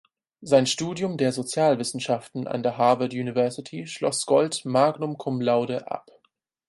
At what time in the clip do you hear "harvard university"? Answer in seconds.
2.79-3.85